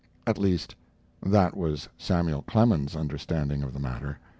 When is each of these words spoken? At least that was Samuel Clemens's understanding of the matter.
At 0.25 0.39
least 0.39 0.75
that 1.21 1.55
was 1.55 1.87
Samuel 1.95 2.41
Clemens's 2.41 2.95
understanding 2.95 3.61
of 3.61 3.71
the 3.71 3.79
matter. 3.79 4.17